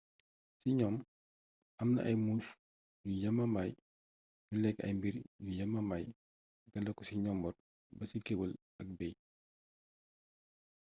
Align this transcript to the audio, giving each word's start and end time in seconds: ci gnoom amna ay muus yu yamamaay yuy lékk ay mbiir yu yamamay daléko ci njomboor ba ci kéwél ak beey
ci 0.59 0.67
gnoom 0.73 0.97
amna 1.81 1.99
ay 2.07 2.17
muus 2.25 2.45
yu 3.03 3.11
yamamaay 3.23 3.71
yuy 4.47 4.59
lékk 4.63 4.77
ay 4.85 4.93
mbiir 4.97 5.15
yu 5.45 5.49
yamamay 5.59 6.03
daléko 6.71 7.01
ci 7.07 7.13
njomboor 7.17 7.55
ba 7.97 8.03
ci 8.09 8.17
kéwél 8.25 8.53
ak 8.81 8.87
beey 8.97 9.15